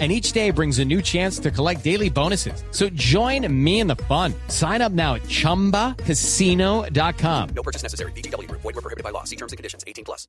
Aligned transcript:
and 0.00 0.10
each 0.10 0.32
day 0.32 0.50
brings 0.50 0.80
a 0.80 0.84
new 0.84 1.00
chance 1.00 1.38
to 1.38 1.52
collect 1.52 1.84
daily 1.84 2.10
bonuses. 2.10 2.64
So 2.72 2.88
join 2.94 3.46
me 3.64 3.78
in 3.78 3.86
the 3.86 3.94
fun. 3.94 4.34
Sign 4.48 4.82
up 4.82 4.90
now 4.90 5.14
at 5.14 5.22
ChumbaCasino.com. 5.22 7.48
No 7.54 7.62
purchase 7.62 7.84
necessary. 7.84 8.10
BGW. 8.12 8.50
Void 8.50 8.64
were 8.64 8.72
prohibited 8.72 9.04
by 9.04 9.10
law. 9.10 9.22
See 9.22 9.36
terms 9.36 9.52
and 9.52 9.56
conditions. 9.56 9.84
18 9.86 10.04
plus. 10.04 10.26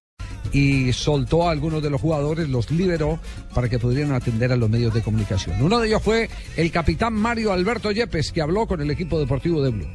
y 0.52 0.94
soltó 0.94 1.48
a 1.48 1.52
algunos 1.52 1.84
de 1.84 1.90
los 1.90 2.00
jugadores, 2.00 2.48
los 2.48 2.72
liberó 2.72 3.20
para 3.54 3.68
que 3.68 3.78
pudieran 3.78 4.14
atender 4.14 4.52
a 4.52 4.56
los 4.56 4.70
medios 4.70 4.94
de 4.94 5.02
comunicación. 5.02 5.62
Uno 5.62 5.80
de 5.80 5.88
ellos 5.88 6.02
fue 6.02 6.30
el 6.56 6.72
capitán 6.72 7.14
Mario 7.14 7.52
Alberto 7.52 7.92
Yepes, 7.92 8.32
que 8.32 8.42
habló 8.42 8.66
con 8.66 8.82
el 8.82 8.90
equipo 8.90 9.20
deportivo 9.20 9.62
de 9.62 9.72
Blue. 9.72 9.88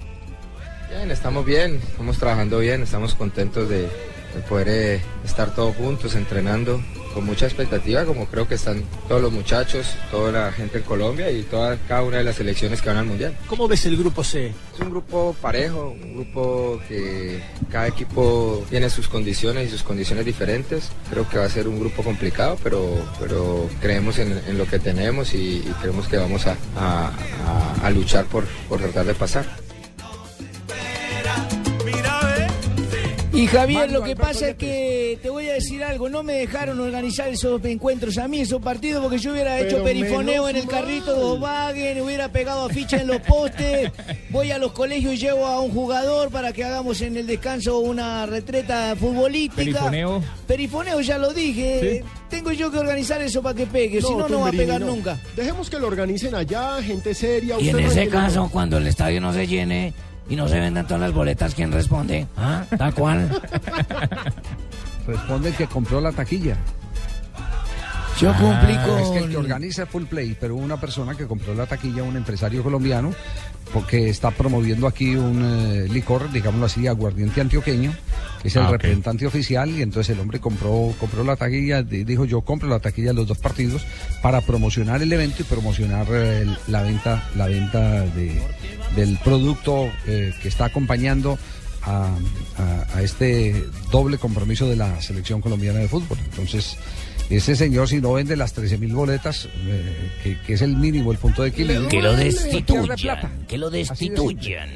Bien, 0.91 1.11
estamos 1.11 1.47
bien, 1.47 1.77
estamos 1.77 2.19
trabajando 2.19 2.59
bien, 2.59 2.83
estamos 2.83 3.15
contentos 3.15 3.69
de, 3.69 3.83
de 3.83 4.41
poder 4.49 4.69
eh, 4.69 5.01
estar 5.25 5.55
todos 5.55 5.77
juntos, 5.77 6.15
entrenando 6.15 6.81
con 7.15 7.25
mucha 7.27 7.47
expectativa, 7.47 8.05
como 8.05 8.27
creo 8.27 8.47
que 8.47 8.55
están 8.55 8.85
todos 9.09 9.21
los 9.21 9.33
muchachos, 9.33 9.95
toda 10.11 10.31
la 10.33 10.53
gente 10.53 10.79
en 10.79 10.85
Colombia 10.85 11.31
y 11.31 11.43
toda 11.43 11.77
cada 11.89 12.03
una 12.03 12.19
de 12.19 12.25
las 12.25 12.37
selecciones 12.37 12.81
que 12.81 12.89
van 12.89 12.99
al 12.99 13.07
Mundial. 13.07 13.37
¿Cómo 13.49 13.67
ves 13.67 13.85
el 13.87 13.97
grupo 13.97 14.23
C? 14.23 14.53
Es 14.75 14.81
un 14.81 14.91
grupo 14.91 15.35
parejo, 15.41 15.91
un 16.01 16.15
grupo 16.15 16.81
que 16.89 17.41
cada 17.71 17.89
equipo 17.89 18.65
tiene 18.71 18.89
sus 18.91 19.09
condiciones 19.09 19.69
y 19.69 19.71
sus 19.71 19.83
condiciones 19.83 20.25
diferentes. 20.25 20.91
Creo 21.11 21.29
que 21.29 21.39
va 21.39 21.45
a 21.47 21.51
ser 21.51 21.67
un 21.67 21.81
grupo 21.81 22.03
complicado, 22.03 22.57
pero, 22.63 22.87
pero 23.19 23.69
creemos 23.81 24.19
en, 24.19 24.41
en 24.47 24.57
lo 24.59 24.67
que 24.67 24.79
tenemos 24.79 25.35
y, 25.35 25.57
y 25.59 25.75
creemos 25.81 26.07
que 26.07 26.17
vamos 26.17 26.47
a, 26.47 26.57
a- 26.77 27.11
a- 27.83 27.87
a 27.87 27.91
luchar 27.91 28.25
por, 28.27 28.45
por 28.69 28.79
tratar 28.81 29.07
de 29.07 29.15
pasar. 29.15 29.47
Y 33.33 33.47
Javier, 33.47 33.91
lo 33.91 34.03
que 34.03 34.15
pasa 34.17 34.51
es 34.51 34.57
que 34.57 35.00
te 35.23 35.29
voy 35.29 35.49
a 35.49 35.55
decir 35.55 35.85
algo, 35.85 36.09
no 36.09 36.23
me 36.23 36.35
dejaron 36.35 36.81
organizar 36.81 37.29
esos 37.29 37.63
encuentros 37.65 38.17
a 38.19 38.27
mí, 38.29 38.41
esos 38.41 38.61
partidos, 38.63 39.03
porque 39.03 39.19
yo 39.19 39.33
hubiera 39.33 39.59
hecho 39.59 39.77
Pero 39.77 39.85
perifoneo 39.85 40.49
en 40.49 40.57
el 40.57 40.67
mal. 40.67 40.75
carrito 40.75 41.15
de 41.15 41.23
Volkswagen, 41.23 42.01
hubiera 42.01 42.29
pegado 42.31 42.65
afiches 42.65 43.03
en 43.03 43.07
los 43.07 43.21
postes, 43.21 43.93
voy 44.31 44.51
a 44.51 44.59
los 44.59 44.73
colegios 44.73 45.15
y 45.15 45.19
llevo 45.19 45.47
a 45.47 45.61
un 45.61 45.73
jugador 45.73 46.31
para 46.31 46.53
que 46.53 46.65
hagamos 46.65 47.01
en 47.03 47.17
el 47.17 47.27
descanso 47.27 47.79
una 47.81 48.27
retreta 48.27 48.95
futbolística. 48.97 49.57
Perifoneo. 49.57 50.23
Perifoneo, 50.47 51.01
ya 51.01 51.19
lo 51.19 51.33
dije. 51.33 52.03
Tengo 52.29 52.53
yo 52.53 52.71
que 52.71 52.79
organizar 52.79 53.21
eso 53.21 53.43
para 53.43 53.55
que 53.55 53.67
pegue, 53.67 54.01
si 54.01 54.15
no, 54.15 54.29
no 54.29 54.41
va 54.41 54.49
a 54.49 54.53
pegar 54.53 54.81
no. 54.81 54.89
nunca. 54.89 55.19
Dejemos 55.37 55.69
que 55.69 55.79
lo 55.79 55.89
organicen 55.89 56.35
allá, 56.35 56.83
gente 56.83 57.15
seria. 57.15 57.57
Y 57.61 57.69
en 57.69 57.77
usted 57.77 58.03
ese 58.03 58.09
caso, 58.09 58.49
cuando 58.51 58.79
el 58.79 58.87
estadio 58.87 59.21
no 59.21 59.33
se 59.33 59.47
llene 59.47 59.93
y 60.29 60.37
no 60.37 60.49
se 60.49 60.61
vendan 60.61 60.87
todas 60.87 61.01
las 61.01 61.13
boletas, 61.13 61.55
¿quién 61.55 61.73
responde? 61.73 62.27
¿Ah? 62.37 62.65
Tal 62.79 62.95
cual. 62.95 63.29
Responde 65.07 65.49
el 65.51 65.55
que 65.57 65.67
compró 65.67 66.01
la 66.01 66.13
taquilla. 66.13 66.57
Yo 68.21 68.35
cumplí 68.35 68.75
Ah, 68.77 69.01
Es 69.03 69.09
que 69.11 69.19
el 69.19 69.29
que 69.29 69.35
con... 69.35 69.45
organiza 69.45 69.87
Full 69.87 70.05
Play, 70.05 70.37
pero 70.39 70.55
una 70.57 70.79
persona 70.79 71.15
que 71.15 71.27
compró 71.27 71.55
la 71.55 71.67
taquilla, 71.67 72.03
un 72.03 72.17
empresario 72.17 72.63
colombiano, 72.63 73.15
porque 73.73 74.11
está 74.11 74.31
promoviendo 74.31 74.87
aquí 74.87 75.15
un 75.17 75.43
eh, 75.43 75.89
licor, 75.89 76.31
digámoslo 76.31 76.67
así, 76.67 76.87
aguardiente 76.87 77.41
antioqueño, 77.41 77.93
que 78.43 78.49
es 78.49 78.57
el 78.57 78.65
Ah, 78.65 78.71
representante 78.73 79.27
oficial, 79.27 79.71
y 79.71 79.81
entonces 79.81 80.15
el 80.15 80.21
hombre 80.21 80.39
compró, 80.39 80.93
compró 81.01 81.25
la 81.25 81.37
taquilla, 81.37 81.83
di- 81.83 82.05
dijo 82.05 82.27
yo 82.27 82.43
compro 82.43 82.69
la 82.69 82.81
taquilla 82.81 83.09
de 83.09 83.15
los 83.15 83.27
dos 83.27 83.39
partidos 83.39 83.87
para 84.23 84.43
promocionar 84.43 85.01
el 85.01 85.11
evento 85.15 85.41
y 85.41 85.45
promocionar 85.45 86.07
eh, 86.11 86.47
la 86.67 86.83
venta, 86.83 87.27
la 87.37 87.47
venta 87.47 87.81
de, 88.03 88.39
del 88.97 89.19
producto 89.25 89.89
eh, 90.07 90.35
que 90.43 90.49
está 90.49 90.67
acompañando 90.67 91.39
a, 91.83 92.09
a- 92.59 92.87
a 92.95 93.03
este 93.03 93.65
doble 93.91 94.19
compromiso 94.19 94.69
de 94.69 94.77
la 94.77 95.01
selección 95.01 95.41
colombiana 95.41 95.79
de 95.81 95.89
fútbol. 95.89 96.19
Entonces, 96.25 96.77
ese 97.31 97.55
señor 97.55 97.89
si 97.89 98.01
no 98.01 98.13
vende 98.15 98.37
las 98.37 98.53
13 98.53 98.79
mil 98.79 98.93
boletas, 98.93 99.49
eh, 99.67 100.11
que, 100.23 100.41
que 100.41 100.53
es 100.55 100.63
el 100.63 100.77
mínimo, 100.77 101.13
el 101.13 101.19
punto 101.19 101.43
de 101.43 101.51
equilibrio, 101.51 101.89
Que 101.89 102.03
lo 102.03 102.17
destituyan. 102.17 103.47
Que 103.47 103.57
lo 103.59 103.71
destituyan. 103.71 104.69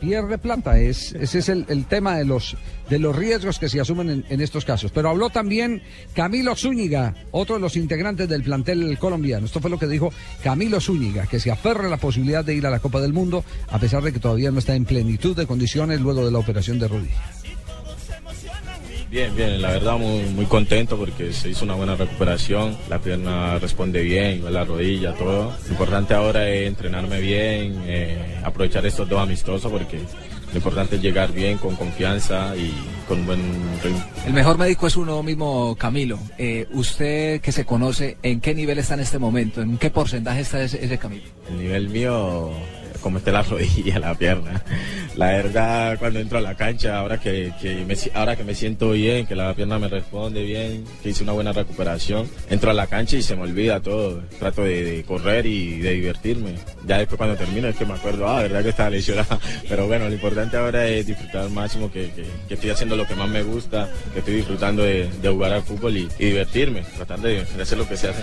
Pierde 0.00 0.38
plata. 0.38 0.78
Es, 0.78 1.12
ese 1.12 1.38
es 1.38 1.48
el, 1.48 1.64
el 1.68 1.86
tema 1.86 2.16
de 2.16 2.24
los, 2.24 2.56
de 2.88 2.98
los 2.98 3.14
riesgos 3.14 3.58
que 3.58 3.68
se 3.68 3.80
asumen 3.80 4.24
en, 4.28 4.40
estos 4.40 4.64
casos. 4.64 4.90
Pero 4.92 5.10
habló 5.10 5.30
también 5.30 5.82
Camilo 6.14 6.54
Zúñiga, 6.56 7.14
otro 7.30 7.56
de 7.56 7.60
los 7.60 7.76
integrantes 7.76 8.28
del 8.28 8.42
plantel 8.42 8.98
colombiano. 8.98 9.46
Esto 9.46 9.60
fue 9.60 9.70
lo 9.70 9.78
que 9.78 9.86
dijo 9.86 10.12
Camilo 10.42 10.80
Zúñiga, 10.80 11.26
que 11.26 11.40
se 11.40 11.50
aferra 11.50 11.86
a 11.86 11.90
la 11.90 11.96
posibilidad 11.96 12.44
de 12.44 12.54
ir 12.54 12.66
a 12.66 12.70
la 12.70 12.80
Copa 12.80 13.00
del 13.00 13.12
Mundo, 13.12 13.44
a 13.68 13.78
pesar 13.78 14.02
de 14.02 14.12
que 14.12 14.20
todavía 14.20 14.50
no 14.50 14.58
está 14.58 14.74
en 14.74 14.84
plenitud 14.84 15.36
de 15.36 15.46
condiciones 15.46 16.00
luego 16.00 16.24
de 16.24 16.30
la 16.30 16.38
operación 16.38 16.78
de 16.78 16.88
rodilla. 16.88 17.35
Bien, 19.16 19.34
bien, 19.34 19.62
la 19.62 19.70
verdad 19.70 19.96
muy, 19.96 20.24
muy 20.34 20.44
contento 20.44 20.98
porque 20.98 21.32
se 21.32 21.48
hizo 21.48 21.64
una 21.64 21.74
buena 21.74 21.96
recuperación, 21.96 22.76
la 22.90 22.98
pierna 22.98 23.58
responde 23.58 24.02
bien, 24.02 24.42
la 24.52 24.62
rodilla, 24.62 25.14
todo. 25.14 25.54
Lo 25.64 25.70
importante 25.70 26.12
ahora 26.12 26.46
es 26.50 26.68
entrenarme 26.68 27.18
bien, 27.18 27.82
eh, 27.86 28.38
aprovechar 28.44 28.84
estos 28.84 29.08
dos 29.08 29.18
amistosos 29.18 29.72
porque 29.72 30.00
lo 30.52 30.56
importante 30.56 30.96
es 30.96 31.02
llegar 31.02 31.32
bien, 31.32 31.56
con 31.56 31.76
confianza 31.76 32.54
y 32.58 32.74
con 33.08 33.24
buen 33.24 33.40
ritmo. 33.82 34.04
El 34.26 34.34
mejor 34.34 34.58
médico 34.58 34.86
es 34.86 34.98
uno 34.98 35.22
mismo, 35.22 35.74
Camilo. 35.76 36.18
Eh, 36.36 36.68
usted 36.72 37.40
que 37.40 37.52
se 37.52 37.64
conoce, 37.64 38.18
¿en 38.22 38.42
qué 38.42 38.54
nivel 38.54 38.78
está 38.78 38.94
en 38.94 39.00
este 39.00 39.18
momento? 39.18 39.62
¿En 39.62 39.78
qué 39.78 39.88
porcentaje 39.88 40.42
está 40.42 40.62
ese, 40.62 40.84
ese 40.84 40.98
Camilo? 40.98 41.24
El 41.48 41.56
nivel 41.56 41.88
mío, 41.88 42.50
como 43.06 43.18
está 43.18 43.30
la 43.30 43.42
rodilla, 43.44 43.98
la 44.00 44.14
pierna. 44.16 44.64
La 45.14 45.26
verdad, 45.26 45.96
cuando 45.96 46.18
entro 46.18 46.38
a 46.38 46.40
la 46.40 46.56
cancha, 46.56 46.98
ahora 46.98 47.20
que, 47.20 47.52
que 47.62 47.84
me, 47.84 47.94
ahora 48.14 48.34
que 48.34 48.42
me 48.42 48.52
siento 48.52 48.90
bien, 48.90 49.26
que 49.28 49.36
la 49.36 49.54
pierna 49.54 49.78
me 49.78 49.86
responde 49.86 50.42
bien, 50.42 50.84
que 51.04 51.10
hice 51.10 51.22
una 51.22 51.30
buena 51.30 51.52
recuperación, 51.52 52.28
entro 52.50 52.72
a 52.72 52.74
la 52.74 52.88
cancha 52.88 53.16
y 53.16 53.22
se 53.22 53.36
me 53.36 53.42
olvida 53.42 53.78
todo. 53.78 54.22
Trato 54.40 54.64
de, 54.64 55.04
correr 55.06 55.46
y 55.46 55.78
de 55.78 55.92
divertirme. 55.92 56.56
Ya 56.84 56.98
después 56.98 57.16
cuando 57.16 57.36
termino 57.36 57.68
es 57.68 57.76
que 57.76 57.86
me 57.86 57.94
acuerdo, 57.94 58.26
ah, 58.28 58.42
verdad 58.42 58.64
que 58.64 58.70
estaba 58.70 58.90
lesionado. 58.90 59.38
Pero 59.68 59.86
bueno, 59.86 60.08
lo 60.08 60.14
importante 60.14 60.56
ahora 60.56 60.88
es 60.88 61.06
disfrutar 61.06 61.42
al 61.42 61.50
máximo, 61.50 61.92
que, 61.92 62.10
que- 62.10 62.54
estoy 62.54 62.70
haciendo 62.70 62.96
lo 62.96 63.06
que 63.06 63.14
más 63.14 63.28
me 63.28 63.44
gusta, 63.44 63.88
que 64.14 64.18
estoy 64.18 64.34
disfrutando 64.34 64.82
de, 64.82 65.08
jugar 65.22 65.52
al 65.52 65.62
fútbol 65.62 65.96
y, 65.96 66.08
divertirme, 66.18 66.82
tratar 66.96 67.20
de, 67.20 67.44
de 67.44 67.62
hacer 67.62 67.78
lo 67.78 67.88
que 67.88 67.96
se 67.96 68.08
hace. 68.08 68.22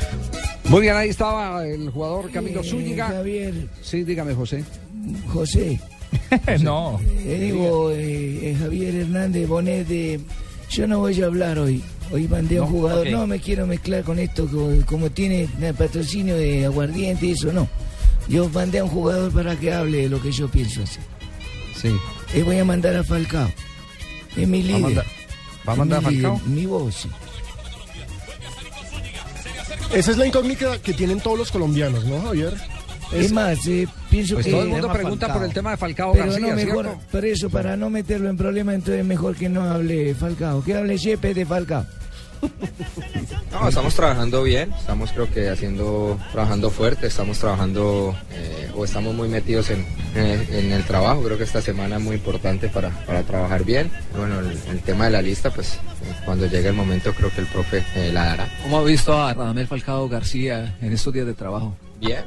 Muy 0.73 0.81
bien, 0.81 0.95
ahí 0.95 1.09
estaba 1.09 1.63
el 1.67 1.91
jugador 1.91 2.31
Camilo 2.31 2.61
Eh, 2.61 2.63
Zúñiga. 2.63 3.07
Javier, 3.09 3.53
Sí, 3.83 4.03
dígame, 4.03 4.33
José. 4.33 4.63
José. 5.31 5.79
no. 6.61 6.99
Eh, 7.25 7.37
digo, 7.51 7.91
eh, 7.91 8.49
eh, 8.51 8.55
Javier 8.59 8.95
Hernández 8.95 9.47
Bonet, 9.47 9.87
de- 9.87 10.19
yo 10.71 10.87
no 10.87 10.97
voy 10.97 11.21
a 11.21 11.27
hablar 11.27 11.59
hoy. 11.59 11.83
Hoy 12.11 12.27
mandé 12.27 12.57
a 12.57 12.63
un 12.63 12.69
No, 12.71 12.75
jugador, 12.79 13.07
no 13.11 13.27
me 13.27 13.39
quiero 13.39 13.67
mezclar 13.67 14.03
con 14.03 14.17
esto, 14.17 14.47
co- 14.47 14.71
como, 14.87 15.11
tiene 15.11 15.47
el 15.61 15.75
patrocinio 15.75 16.35
de 16.37 16.65
aguardiente 16.65 17.27
y 17.27 17.31
eso, 17.33 17.53
no. 17.53 17.67
Yo 18.27 18.49
mandé 18.49 18.79
a 18.79 18.83
un 18.85 18.89
jugador 18.89 19.31
para 19.31 19.55
que 19.55 19.71
hable 19.71 19.99
de 20.03 20.09
lo 20.09 20.19
que 20.19 20.31
yo 20.31 20.47
pienso 20.49 20.81
hacer. 20.81 21.03
Sí. 21.79 21.89
Eh, 22.33 22.41
voy 22.41 22.57
a 22.57 22.65
mandar 22.65 22.95
a 22.95 23.03
Falcao. 23.03 23.47
Es 24.35 24.47
mi 24.47 24.61
¿Va 24.61 24.63
a 24.63 24.67
líder. 24.69 24.81
mandar, 24.81 25.05
¿va 25.69 25.73
a, 25.73 25.75
mandar 25.75 26.03
a 26.05 26.09
líder, 26.09 26.31
Falcao? 26.31 26.47
Mi 26.49 26.65
voz, 26.65 26.95
sí. 26.95 27.09
Esa 29.93 30.11
es 30.11 30.17
la 30.17 30.25
incógnita 30.25 30.79
que 30.79 30.93
tienen 30.93 31.19
todos 31.19 31.37
los 31.37 31.51
colombianos, 31.51 32.03
¿no, 32.05 32.21
Javier? 32.21 32.53
Es 33.11 33.31
más, 33.31 33.59
eh, 33.67 33.87
pienso 34.09 34.35
Pues 34.35 34.47
que... 34.47 34.51
todo 34.51 34.63
el 34.63 34.69
mundo 34.69 34.91
pregunta 34.91 35.27
Falcao. 35.27 35.37
por 35.39 35.47
el 35.47 35.53
tema 35.53 35.71
de 35.71 35.77
Falcao 35.77 36.13
Pero 36.13 36.25
García, 36.25 36.47
no, 36.47 36.55
mejor, 36.55 36.85
¿cierto? 36.85 37.01
por 37.11 37.25
eso, 37.25 37.49
para 37.49 37.77
no 37.77 37.89
meterlo 37.91 38.29
en 38.29 38.37
problemas, 38.37 38.75
entonces 38.75 39.05
mejor 39.05 39.35
que 39.35 39.49
no 39.49 39.61
hable 39.63 40.15
Falcao. 40.15 40.63
Que 40.63 40.73
hable 40.75 40.97
Yepes 40.97 41.35
de 41.35 41.45
Falcao. 41.45 41.85
No, 43.51 43.69
estamos 43.69 43.93
trabajando 43.93 44.41
bien, 44.43 44.73
estamos 44.73 45.11
creo 45.11 45.29
que 45.31 45.47
haciendo, 45.49 46.19
trabajando 46.31 46.71
fuerte, 46.71 47.05
estamos 47.05 47.37
trabajando 47.37 48.15
eh, 48.31 48.71
o 48.75 48.83
estamos 48.83 49.13
muy 49.13 49.29
metidos 49.29 49.69
en, 49.69 49.85
en- 50.15 50.47
en 50.53 50.71
el 50.71 50.83
trabajo, 50.85 51.21
creo 51.23 51.37
que 51.37 51.43
esta 51.43 51.61
semana 51.61 51.97
es 51.97 52.01
muy 52.01 52.15
importante 52.15 52.67
para, 52.67 52.89
para 53.05 53.21
trabajar 53.21 53.63
bien. 53.63 53.91
Bueno, 54.17 54.39
el, 54.39 54.79
tema 54.81 55.05
de 55.05 55.11
la 55.11 55.21
lista, 55.21 55.51
pues 55.51 55.73
eh, 55.75 55.79
cuando 56.25 56.47
llegue 56.47 56.69
el 56.69 56.73
momento 56.73 57.13
creo 57.13 57.29
que 57.29 57.41
el 57.41 57.47
profe 57.47 57.83
eh, 57.95 58.09
la 58.11 58.25
dará. 58.25 58.49
¿Cómo 58.63 58.79
ha 58.79 58.83
visto 58.83 59.13
a 59.13 59.33
Radamel 59.35 59.67
Falcao 59.67 60.09
García 60.09 60.75
en 60.81 60.91
estos 60.91 61.13
días 61.13 61.27
de 61.27 61.35
trabajo? 61.35 61.75
Bien, 62.03 62.25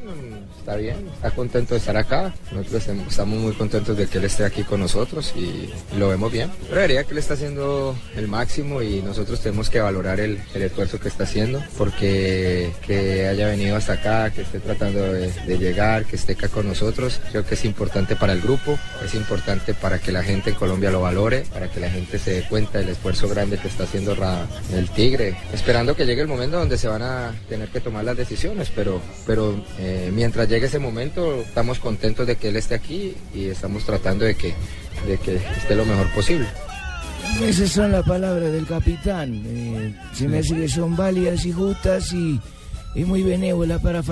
está 0.59 0.75
bien, 0.77 0.97
está 1.15 1.31
contento 1.33 1.75
de 1.75 1.81
estar 1.81 1.97
acá. 1.99 2.35
Nosotros 2.51 2.83
estem- 2.89 3.07
estamos 3.07 3.39
muy 3.39 3.53
contentos 3.53 3.95
de 3.95 4.07
que 4.07 4.17
él 4.17 4.25
esté 4.25 4.45
aquí 4.47 4.63
con 4.63 4.81
nosotros 4.81 5.35
y 5.37 5.69
lo 5.99 6.09
vemos 6.09 6.33
bien. 6.33 6.51
Pero 6.71 6.81
diría 6.81 7.05
que 7.05 7.13
él 7.13 7.19
está 7.19 7.35
haciendo 7.35 7.95
el 8.17 8.27
máximo 8.27 8.81
y 8.81 9.03
nosotros 9.03 9.39
tenemos 9.41 9.69
que 9.69 9.81
valorar 9.81 10.19
el, 10.19 10.39
el 10.55 10.63
esfuerzo 10.63 10.99
que 10.99 11.09
está 11.09 11.25
haciendo 11.25 11.63
porque 11.77 12.73
que 12.87 13.27
haya 13.29 13.49
venido 13.49 13.77
hasta 13.77 13.93
acá, 13.95 14.31
que 14.31 14.43
esté 14.43 14.61
tratando 14.61 15.13
de, 15.13 15.31
de 15.31 15.59
llegar, 15.59 16.07
que 16.07 16.17
esté 16.17 16.33
acá 16.33 16.49
con 16.49 16.67
nosotros, 16.67 17.21
creo 17.31 17.45
que 17.45 17.55
es 17.55 17.65
importante 17.67 18.17
para 18.17 18.33
el 18.33 18.41
grupo, 18.41 18.79
es 19.05 19.15
importante 19.15 19.75
para 19.75 19.99
que 19.99 20.11
la 20.11 20.23
gente 20.23 20.51
en 20.51 20.57
Colombia 20.57 20.91
lo 20.91 21.03
valore, 21.03 21.45
para 21.53 21.71
que 21.71 21.81
la 21.81 21.91
gente 21.91 22.19
se 22.19 22.31
dé 22.33 22.49
cuenta 22.49 22.79
del 22.79 22.89
esfuerzo 22.89 23.29
grande 23.29 23.59
que 23.59 23.69
está 23.69 23.85
haciendo 23.85 24.15
Ra- 24.15 24.47
el 24.73 24.89
Tigre, 24.89 25.37
esperando 25.53 25.95
que 25.95 26.07
llegue 26.07 26.23
el 26.23 26.29
momento 26.29 26.59
donde 26.59 26.79
se 26.79 26.89
van 26.89 27.03
a 27.03 27.35
tener 27.47 27.69
que 27.69 27.81
tomar 27.81 28.05
las 28.05 28.17
decisiones, 28.17 28.73
pero, 28.75 29.03
pero 29.27 29.66
eh, 29.79 30.11
mientras 30.13 30.49
llegue 30.49 30.67
ese 30.67 30.79
momento 30.79 31.43
estamos 31.43 31.79
contentos 31.79 32.27
de 32.27 32.37
que 32.37 32.49
él 32.49 32.57
esté 32.57 32.75
aquí 32.75 33.15
y 33.35 33.47
estamos 33.47 33.85
tratando 33.85 34.25
de 34.25 34.35
que, 34.35 34.55
de 35.07 35.19
que 35.19 35.37
esté 35.37 35.75
lo 35.75 35.85
mejor 35.85 36.09
posible. 36.15 36.47
Esas 37.43 37.71
son 37.71 37.93
las 37.93 38.07
palabras 38.07 38.53
del 38.53 38.67
capitán. 38.67 39.43
Eh, 39.47 39.95
se 40.15 40.29
me 40.29 40.39
hace 40.39 40.55
que 40.55 40.69
son 40.69 40.97
válidas 40.97 41.45
y 41.45 41.53
justas 41.53 42.13
y, 42.13 42.41
y 42.95 43.05
muy 43.05 43.23
benévolas 43.23 43.81
para 43.83 44.03